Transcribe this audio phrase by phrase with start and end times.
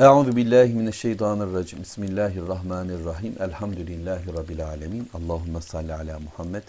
[0.00, 1.82] Euzu billahi mineşşeytanirracim.
[1.82, 3.34] Bismillahirrahmanirrahim.
[3.40, 5.10] Elhamdülillahi rabbil alamin.
[5.14, 6.62] Allahumme salli ala Muhammed.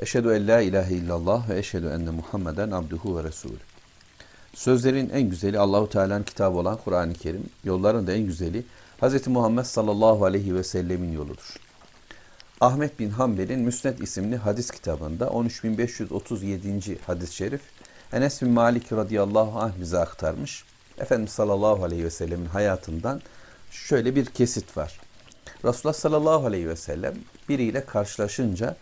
[0.00, 3.58] Eşhedü en la ilahe illallah ve eşhedü enne Muhammeden abduhu ve resulü.
[4.54, 7.50] Sözlerin en güzeli Allahu Teala'nın kitabı olan Kur'an-ı Kerim.
[7.64, 8.64] Yolların da en güzeli
[9.02, 9.26] Hz.
[9.26, 11.56] Muhammed sallallahu aleyhi ve sellemin yoludur.
[12.60, 16.98] Ahmet bin Hanbel'in Müsned isimli hadis kitabında 13537.
[17.06, 17.60] hadis-i şerif
[18.12, 20.64] Enes bin Malik radıyallahu anh bize aktarmış.
[21.00, 23.20] Efendimiz sallallahu aleyhi ve sellemin hayatından
[23.70, 25.00] şöyle bir kesit var.
[25.64, 27.14] Resulullah sallallahu aleyhi ve sellem
[27.48, 28.76] biriyle karşılaşınca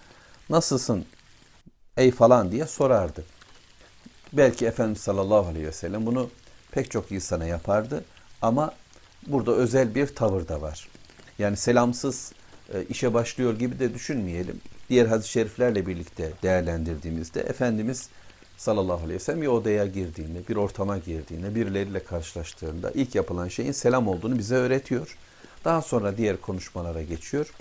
[0.51, 1.05] nasılsın
[1.97, 3.25] ey falan diye sorardı.
[4.33, 6.31] Belki Efendimiz sallallahu aleyhi ve sellem bunu
[6.71, 8.05] pek çok insana yapardı
[8.43, 8.73] ama
[9.27, 10.89] burada özel bir tavır da var.
[11.39, 12.33] Yani selamsız
[12.75, 14.61] e, işe başlıyor gibi de düşünmeyelim.
[14.89, 18.09] Diğer hadis-i şeriflerle birlikte değerlendirdiğimizde Efendimiz
[18.57, 23.73] sallallahu aleyhi ve sellem bir odaya girdiğinde, bir ortama girdiğinde, birileriyle karşılaştığında ilk yapılan şeyin
[23.73, 25.17] selam olduğunu bize öğretiyor.
[25.65, 27.53] Daha sonra diğer konuşmalara geçiyor.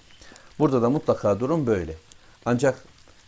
[0.59, 1.93] Burada da mutlaka durum böyle.
[2.45, 2.85] Ancak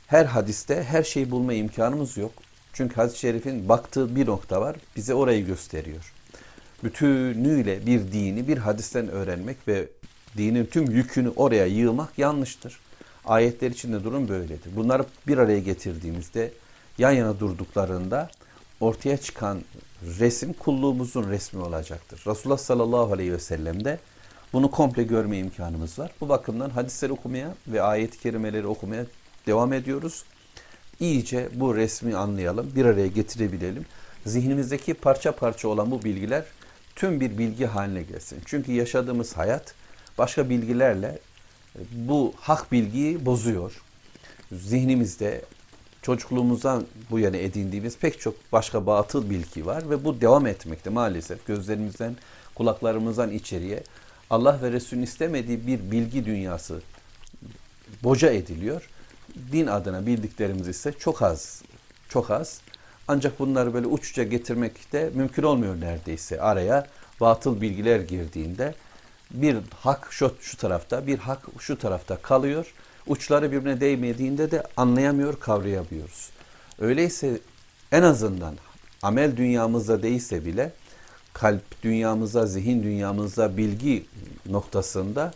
[0.07, 2.31] her hadiste her şeyi bulma imkanımız yok.
[2.73, 6.13] Çünkü hadis-i şerifin baktığı bir nokta var, bize orayı gösteriyor.
[6.83, 9.87] Bütünüyle bir dini bir hadisten öğrenmek ve
[10.37, 12.79] dinin tüm yükünü oraya yığmak yanlıştır.
[13.25, 14.75] Ayetler içinde durum böyledir.
[14.75, 16.51] Bunları bir araya getirdiğimizde
[16.97, 18.29] yan yana durduklarında
[18.79, 19.61] ortaya çıkan
[20.19, 22.23] resim kulluğumuzun resmi olacaktır.
[22.27, 23.99] Resulullah sallallahu aleyhi ve sellem'de
[24.53, 26.11] bunu komple görme imkanımız var.
[26.21, 29.05] Bu bakımdan hadisleri okumaya ve ayet-i kerimeleri okumaya
[29.47, 30.23] devam ediyoruz.
[30.99, 33.85] İyice bu resmi anlayalım, bir araya getirebilelim.
[34.25, 36.43] Zihnimizdeki parça parça olan bu bilgiler
[36.95, 38.41] tüm bir bilgi haline gelsin.
[38.45, 39.73] Çünkü yaşadığımız hayat
[40.17, 41.19] başka bilgilerle
[41.91, 43.81] bu hak bilgiyi bozuyor.
[44.51, 45.41] Zihnimizde
[46.07, 51.47] çocukluğumuzdan bu yana edindiğimiz pek çok başka batıl bilgi var ve bu devam etmekte maalesef
[51.47, 52.15] gözlerimizden,
[52.55, 53.83] kulaklarımızdan içeriye
[54.29, 56.81] Allah ve Resul'ün istemediği bir bilgi dünyası
[58.03, 58.89] boca ediliyor.
[59.51, 61.61] Din adına bildiklerimiz ise çok az,
[62.09, 62.61] çok az.
[63.07, 66.41] Ancak bunları böyle uçça getirmek de mümkün olmuyor neredeyse.
[66.41, 66.87] Araya
[67.19, 68.75] batıl bilgiler girdiğinde
[69.31, 72.73] bir hak şu, şu tarafta, bir hak şu tarafta kalıyor
[73.07, 76.29] uçları birbirine değmediğinde de anlayamıyor, kavrayamıyoruz.
[76.79, 77.39] Öyleyse
[77.91, 78.55] en azından
[79.01, 80.71] amel dünyamızda değilse bile
[81.33, 84.05] kalp dünyamızda, zihin dünyamızda, bilgi
[84.49, 85.33] noktasında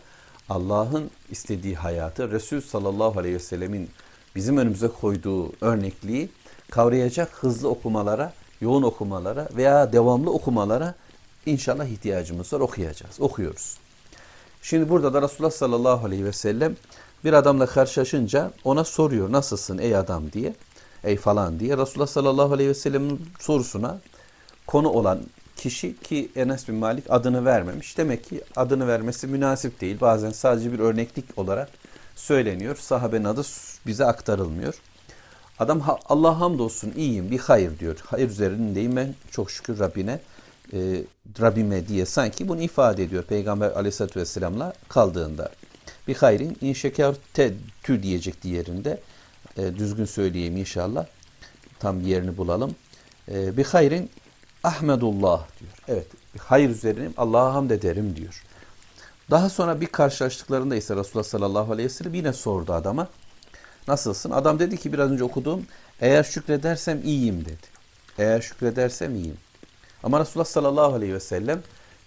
[0.48, 3.90] Allah'ın istediği hayatı, Resul sallallahu aleyhi ve sellemin
[4.34, 6.28] bizim önümüze koyduğu örnekliği
[6.70, 10.94] kavrayacak hızlı okumalara, yoğun okumalara veya devamlı okumalara
[11.46, 12.60] inşallah ihtiyacımız var.
[12.60, 13.76] Okuyacağız, okuyoruz.
[14.62, 16.76] Şimdi burada da Resulullah sallallahu aleyhi ve sellem
[17.24, 20.54] bir adamla karşılaşınca ona soruyor nasılsın ey adam diye.
[21.04, 21.78] Ey falan diye.
[21.78, 24.00] Resulullah sallallahu aleyhi ve sellem'in sorusuna
[24.66, 25.20] konu olan
[25.56, 27.98] kişi ki Enes bin Malik adını vermemiş.
[27.98, 30.00] Demek ki adını vermesi münasip değil.
[30.00, 31.68] Bazen sadece bir örneklik olarak
[32.16, 32.76] söyleniyor.
[32.76, 33.42] Sahabenin adı
[33.86, 34.74] bize aktarılmıyor.
[35.58, 37.96] Adam Allah hamdolsun iyiyim bir hayır diyor.
[38.06, 40.20] Hayır üzerindeyim ben çok şükür Rabbine.
[40.72, 40.78] E,
[41.40, 45.50] Rabbime diye sanki bunu ifade ediyor Peygamber aleyhissalatü vesselamla kaldığında
[46.08, 49.00] bir hayrin in şeker te tü diyecek diğerinde.
[49.56, 51.06] E, düzgün söyleyeyim inşallah.
[51.78, 52.74] Tam yerini bulalım.
[53.28, 54.10] E, bir hayrin
[54.64, 55.72] Ahmedullah diyor.
[55.88, 56.06] Evet.
[56.38, 58.44] Hayır üzerine Allah'a hamd ederim diyor.
[59.30, 63.08] Daha sonra bir karşılaştıklarında ise Resulullah sallallahu aleyhi ve sellem yine sordu adama.
[63.88, 64.30] Nasılsın?
[64.30, 65.66] Adam dedi ki biraz önce okuduğum
[66.00, 67.66] eğer şükredersem iyiyim dedi.
[68.18, 69.36] Eğer şükredersem iyiyim.
[70.02, 71.62] Ama Resulullah sallallahu aleyhi ve sellem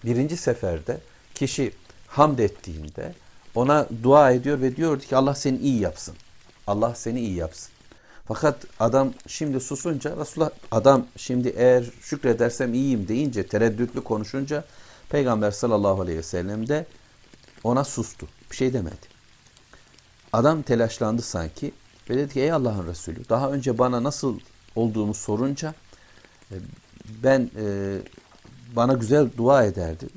[0.05, 0.97] birinci seferde
[1.35, 1.71] kişi
[2.07, 3.13] hamd ettiğinde
[3.55, 6.15] ona dua ediyor ve diyor ki Allah seni iyi yapsın.
[6.67, 7.71] Allah seni iyi yapsın.
[8.27, 14.65] Fakat adam şimdi susunca Resulullah adam şimdi eğer şükredersem iyiyim deyince tereddütlü konuşunca
[15.09, 16.85] Peygamber sallallahu aleyhi ve sellem de
[17.63, 18.27] ona sustu.
[18.51, 19.15] Bir şey demedi.
[20.33, 21.71] Adam telaşlandı sanki
[22.09, 24.39] ve dedi ki ey Allah'ın Resulü daha önce bana nasıl
[24.75, 25.73] olduğumu sorunca
[26.51, 26.55] e,
[27.23, 27.97] ben e,
[28.75, 30.11] bana güzel dua ederdin.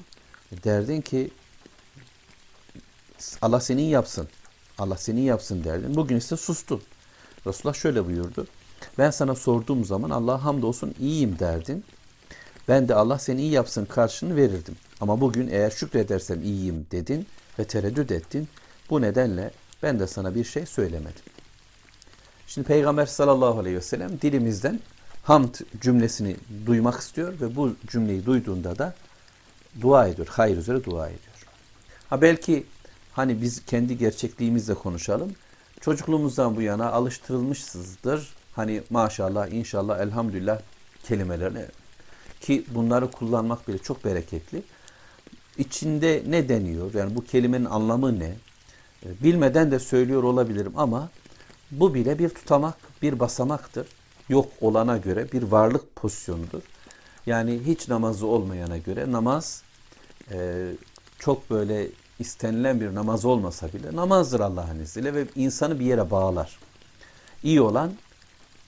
[0.64, 1.31] Derdin ki
[3.43, 4.29] Allah senin yapsın.
[4.79, 5.94] Allah senin yapsın derdin.
[5.97, 6.81] Bugün ise sustu.
[7.47, 8.47] Resulullah şöyle buyurdu.
[8.99, 11.85] Ben sana sorduğum zaman Allah hamdolsun iyiyim derdin.
[12.69, 14.76] Ben de Allah seni iyi yapsın karşını verirdim.
[15.00, 17.26] Ama bugün eğer şükredersem iyiyim dedin
[17.59, 18.49] ve tereddüt ettin.
[18.91, 19.50] Bu nedenle
[19.82, 21.23] ben de sana bir şey söylemedim.
[22.47, 24.81] Şimdi Peygamber sallallahu aleyhi ve sellem dilimizden
[25.23, 26.37] hamd cümlesini
[26.67, 28.94] duymak istiyor ve bu cümleyi duyduğunda da
[29.81, 30.29] dua ediyor.
[30.31, 31.35] Hayır üzere dua ediyor.
[32.11, 32.67] Ha belki
[33.19, 35.32] Hani biz kendi gerçekliğimizle konuşalım.
[35.81, 38.35] Çocukluğumuzdan bu yana alıştırılmışsızdır.
[38.53, 40.61] Hani maşallah, inşallah, elhamdülillah
[41.05, 41.67] kelimelerine
[42.41, 44.62] ki bunları kullanmak bile çok bereketli.
[45.56, 46.94] içinde ne deniyor?
[46.94, 48.35] Yani bu kelimenin anlamı ne?
[49.06, 51.11] E, bilmeden de söylüyor olabilirim ama
[51.70, 53.87] bu bile bir tutamak, bir basamaktır.
[54.29, 56.62] Yok olana göre bir varlık pozisyonudur.
[57.26, 59.62] Yani hiç namazı olmayana göre namaz
[60.31, 60.69] e,
[61.19, 61.88] çok böyle
[62.19, 66.59] istenilen bir namaz olmasa bile namazdır Allah'ın izniyle ve insanı bir yere bağlar.
[67.43, 67.93] İyi olan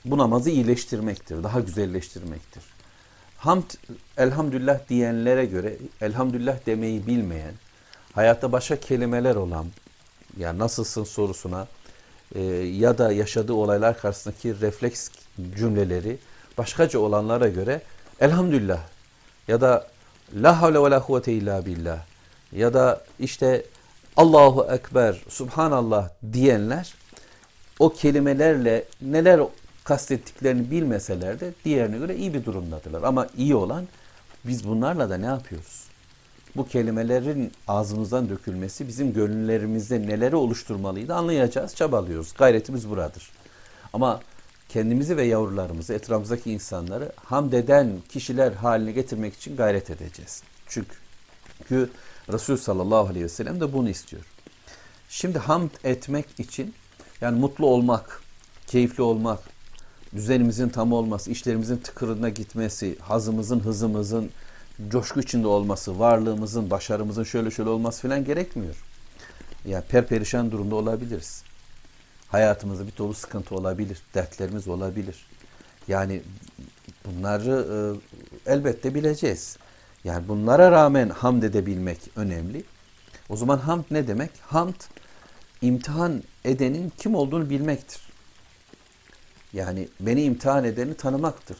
[0.05, 2.62] bu namazı iyileştirmektir, daha güzelleştirmektir.
[3.37, 3.70] Hamd,
[4.17, 7.55] elhamdülillah diyenlere göre elhamdülillah demeyi bilmeyen,
[8.12, 9.67] hayatta başka kelimeler olan,
[10.38, 11.67] yani nasılsın sorusuna
[12.35, 15.08] e, ya da yaşadığı olaylar karşısındaki refleks
[15.56, 16.19] cümleleri
[16.58, 17.82] başkaca olanlara göre
[18.20, 18.81] elhamdülillah
[19.49, 19.87] ya da
[20.35, 22.10] la havle ve la kuvvete illa billah
[22.52, 23.64] ya da işte
[24.17, 26.94] Allahu Ekber, Subhanallah diyenler
[27.79, 29.41] o kelimelerle neler
[29.85, 33.02] kastettiklerini bilmeseler de diğerine göre iyi bir durumdadırlar.
[33.02, 33.88] Ama iyi olan
[34.44, 35.85] biz bunlarla da ne yapıyoruz?
[36.56, 42.35] Bu kelimelerin ağzımızdan dökülmesi bizim gönüllerimizde neleri oluşturmalıydı anlayacağız, çabalıyoruz.
[42.38, 43.31] Gayretimiz buradır.
[43.93, 44.20] Ama
[44.69, 50.43] kendimizi ve yavrularımızı, etrafımızdaki insanları hamd eden kişiler haline getirmek için gayret edeceğiz.
[50.67, 51.91] Çünkü
[52.32, 54.23] Resul sallallahu aleyhi ve sellem de bunu istiyor.
[55.09, 56.75] Şimdi hamd etmek için
[57.21, 58.23] yani mutlu olmak,
[58.67, 59.38] keyifli olmak,
[60.15, 64.31] düzenimizin tam olması, işlerimizin tıkırına gitmesi, hazımızın, hızımızın
[64.88, 68.85] coşku içinde olması, varlığımızın, başarımızın şöyle şöyle olması falan gerekmiyor.
[69.67, 71.43] Yani perperişan durumda olabiliriz.
[72.29, 75.26] Hayatımızda bir dolu sıkıntı olabilir, dertlerimiz olabilir.
[75.88, 76.23] Yani
[77.05, 77.67] bunları
[78.47, 79.56] e, elbette bileceğiz.
[80.05, 82.64] Yani bunlara rağmen hamd edebilmek önemli.
[83.29, 84.31] O zaman hamd ne demek?
[84.41, 84.75] Hamd
[85.62, 88.00] imtihan edenin kim olduğunu bilmektir.
[89.52, 91.56] Yani beni imtihan edeni tanımaktır.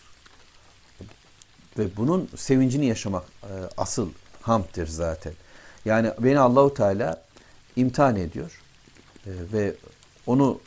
[1.79, 4.11] Ve bunun sevincini yaşamak e, asıl
[4.43, 5.33] hamdtir zaten.
[5.85, 7.23] Yani beni Allahu Teala
[7.77, 8.61] imtihan ediyor
[9.27, 9.75] e, ve
[10.27, 10.61] onu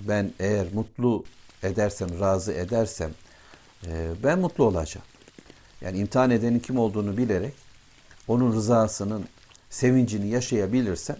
[0.00, 1.24] ben eğer mutlu
[1.62, 3.10] edersem, razı edersem
[3.86, 5.06] e, ben mutlu olacağım.
[5.80, 7.54] Yani imtihan edenin kim olduğunu bilerek
[8.28, 9.24] onun rızasının
[9.70, 11.16] sevincini yaşayabilirsem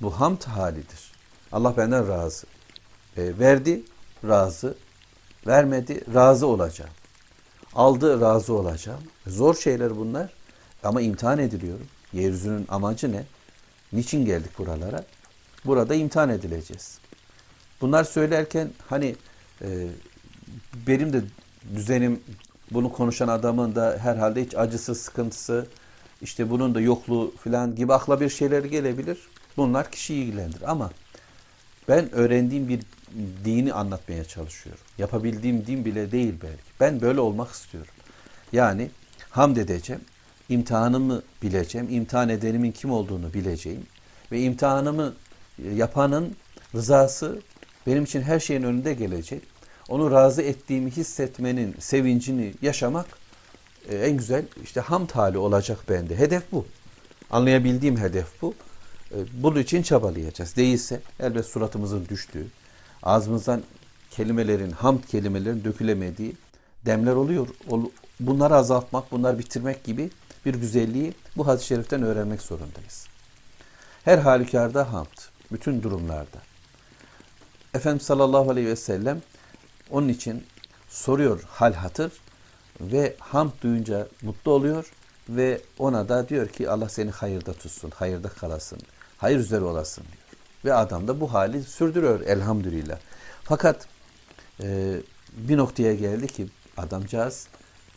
[0.00, 1.12] bu hamd halidir.
[1.52, 2.46] Allah benden razı.
[3.16, 3.82] E, verdi,
[4.28, 4.74] razı.
[5.46, 6.90] Vermedi, razı olacağım.
[7.74, 9.00] Aldı, razı olacağım.
[9.26, 10.30] Zor şeyler bunlar
[10.82, 11.86] ama imtihan ediliyorum.
[12.12, 13.24] Yeryüzünün amacı ne?
[13.92, 15.04] Niçin geldik buralara?
[15.64, 16.98] Burada imtihan edileceğiz.
[17.80, 19.16] Bunlar söylerken hani
[19.62, 19.88] e,
[20.86, 21.22] benim de
[21.74, 22.20] düzenim
[22.72, 25.66] bunu konuşan adamın da herhalde hiç acısı, sıkıntısı,
[26.22, 29.18] işte bunun da yokluğu falan gibi akla bir şeyler gelebilir.
[29.56, 30.90] Bunlar kişiyi ilgilendirir ama
[31.88, 32.80] ben öğrendiğim bir
[33.44, 34.84] dini anlatmaya çalışıyorum.
[34.98, 36.62] Yapabildiğim din bile değil belki.
[36.80, 37.92] Ben böyle olmak istiyorum.
[38.52, 38.90] Yani
[39.30, 40.02] hamd edeceğim,
[40.48, 43.86] imtihanımı bileceğim, imtihan edenimin kim olduğunu bileceğim
[44.32, 45.14] ve imtihanımı
[45.74, 46.36] yapanın
[46.74, 47.42] rızası
[47.86, 49.42] benim için her şeyin önünde gelecek.
[49.88, 53.06] Onu razı ettiğimi hissetmenin sevincini yaşamak
[53.88, 56.18] e, en güzel işte hamd hali olacak bende.
[56.18, 56.66] Hedef bu.
[57.30, 58.54] Anlayabildiğim hedef bu.
[59.10, 60.56] E, bunun için çabalayacağız.
[60.56, 62.46] Değilse elbet suratımızın düştüğü,
[63.02, 63.62] ağzımızdan
[64.10, 66.36] kelimelerin, hamd kelimelerin dökülemediği
[66.86, 67.48] demler oluyor.
[68.20, 70.10] Bunları azaltmak, bunları bitirmek gibi
[70.46, 73.06] bir güzelliği bu hadis-i şeriften öğrenmek zorundayız.
[74.04, 75.18] Her halükarda hamd,
[75.52, 76.38] bütün durumlarda.
[77.74, 79.22] Efendimiz sallallahu aleyhi ve sellem
[79.90, 80.44] onun için
[80.88, 82.12] soruyor hal hatır
[82.80, 84.92] ve hamd duyunca mutlu oluyor
[85.28, 88.78] ve ona da diyor ki Allah seni hayırda tutsun, hayırda kalasın,
[89.16, 90.28] hayır üzere olasın diyor.
[90.64, 92.98] Ve adam da bu hali sürdürüyor elhamdülillah.
[93.44, 93.88] Fakat
[94.62, 94.96] e,
[95.32, 97.48] bir noktaya geldi ki adamcağız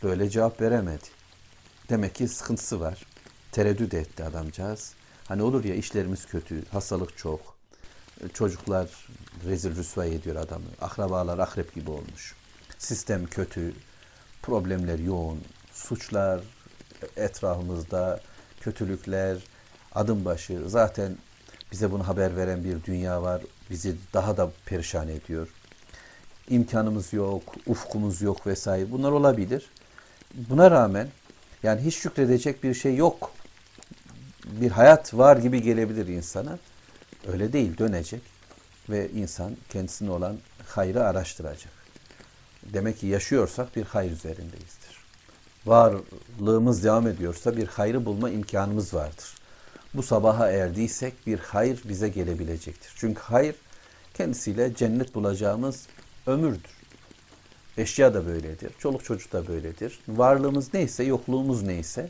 [0.04, 1.08] böyle cevap veremedi.
[1.90, 3.06] Demek ki sıkıntısı var.
[3.52, 4.94] Tereddüt etti adamcağız.
[5.28, 7.61] Hani olur ya işlerimiz kötü, hastalık çok.
[8.34, 8.88] Çocuklar
[9.46, 10.66] rezil rüsva ediyor adamı.
[10.82, 12.36] Akrabalar akrep gibi olmuş.
[12.78, 13.74] Sistem kötü,
[14.42, 15.42] problemler yoğun,
[15.74, 16.42] suçlar
[17.18, 18.20] etrafımızda,
[18.62, 19.38] kötülükler
[19.96, 20.70] adım başı.
[20.70, 21.18] Zaten
[21.72, 23.42] bize bunu haber veren bir dünya var.
[23.70, 25.48] Bizi daha da perişan ediyor.
[26.50, 28.92] İmkanımız yok, ufkumuz yok vesaire.
[28.92, 29.70] Bunlar olabilir.
[30.34, 31.08] Buna rağmen
[31.64, 33.32] yani hiç şükredecek bir şey yok.
[34.46, 36.60] Bir hayat var gibi gelebilir insana.
[37.28, 38.22] Öyle değil, dönecek
[38.90, 40.38] ve insan kendisine olan
[40.68, 41.74] hayrı araştıracak.
[42.64, 45.02] Demek ki yaşıyorsak bir hayır üzerindeyizdir.
[45.66, 49.36] Varlığımız devam ediyorsa bir hayrı bulma imkanımız vardır.
[49.94, 52.94] Bu sabaha erdiysek bir hayır bize gelebilecektir.
[52.96, 53.56] Çünkü hayır
[54.14, 55.88] kendisiyle cennet bulacağımız
[56.28, 56.72] ömürdür.
[57.78, 58.72] Eşya da böyledir.
[58.80, 60.00] Çoluk çocuk da böyledir.
[60.08, 62.10] Varlığımız neyse, yokluğumuz neyse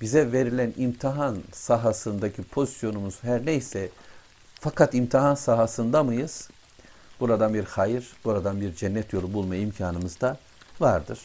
[0.00, 3.90] bize verilen imtihan sahasındaki pozisyonumuz her neyse
[4.66, 6.48] fakat imtihan sahasında mıyız?
[7.20, 10.36] Buradan bir hayır, buradan bir cennet yolu bulma imkanımız da
[10.80, 11.20] vardır.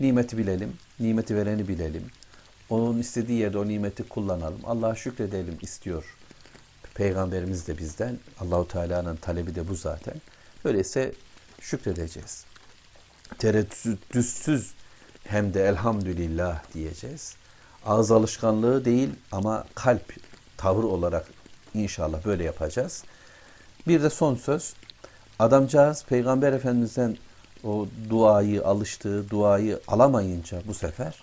[0.00, 2.06] Nimeti bilelim, nimeti vereni bilelim.
[2.70, 4.60] Onun istediği yerde o nimeti kullanalım.
[4.64, 6.04] Allah'a şükredelim istiyor.
[6.94, 8.18] Peygamberimiz de bizden.
[8.40, 10.14] Allahu Teala'nın talebi de bu zaten.
[10.64, 11.12] Öyleyse
[11.60, 12.44] şükredeceğiz.
[13.38, 14.74] Tereddütsüz
[15.24, 17.34] hem de elhamdülillah diyeceğiz.
[17.86, 20.14] Ağız alışkanlığı değil ama kalp
[20.56, 21.41] tavır olarak
[21.74, 23.04] inşallah böyle yapacağız.
[23.86, 24.74] Bir de son söz.
[25.38, 27.16] Adamcağız Peygamber Efendimiz'den
[27.64, 31.22] o duayı alıştığı duayı alamayınca bu sefer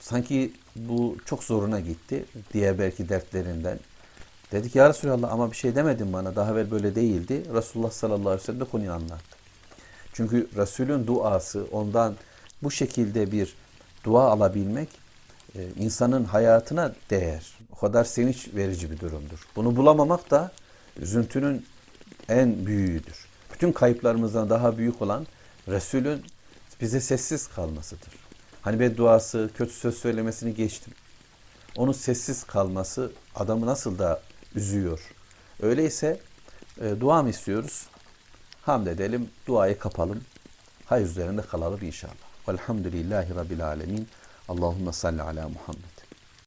[0.00, 2.24] sanki bu çok zoruna gitti.
[2.52, 3.78] Diğer belki dertlerinden.
[4.52, 6.36] Dedi ki ya Resulallah ama bir şey demedin bana.
[6.36, 7.42] Daha evvel böyle değildi.
[7.54, 9.36] Resulullah sallallahu aleyhi ve sellem de konuyu anlattı.
[10.12, 12.14] Çünkü Resulün duası ondan
[12.62, 13.56] bu şekilde bir
[14.04, 14.88] dua alabilmek
[15.78, 17.58] insanın hayatına değer.
[17.72, 19.38] O kadar sevinç verici bir durumdur.
[19.56, 20.52] Bunu bulamamak da
[20.96, 21.66] üzüntünün
[22.28, 23.26] en büyüğüdür.
[23.52, 25.26] Bütün kayıplarımızdan daha büyük olan
[25.68, 26.24] Resulün
[26.80, 28.12] bize sessiz kalmasıdır.
[28.62, 30.92] Hani bedduası, kötü söz söylemesini geçtim.
[31.76, 34.22] Onun sessiz kalması adamı nasıl da
[34.54, 35.00] üzüyor.
[35.62, 36.20] Öyleyse
[36.80, 37.86] e, dua mı istiyoruz?
[38.62, 40.20] Hamd edelim, duayı kapalım.
[40.86, 42.14] Hayır üzerinde kalalım inşallah.
[42.48, 44.08] Velhamdülillahi Rabbil Alemin.
[44.48, 45.93] Allahümme salli ala Muhammed.